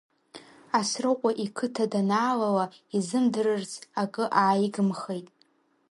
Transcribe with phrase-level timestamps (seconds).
[0.79, 2.65] Асрыҟәа иқыҭа данаалала,
[2.97, 5.27] изымдырырц акы ааигымхеит…